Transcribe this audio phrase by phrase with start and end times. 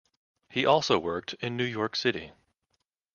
[0.49, 2.31] He also worked in New York City.